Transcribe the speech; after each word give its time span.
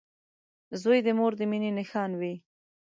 •زوی 0.81 0.99
د 1.03 1.07
مور 1.17 1.33
د 1.39 1.41
مینې 1.51 1.69
نښان 1.77 2.11
وي. 2.19 2.33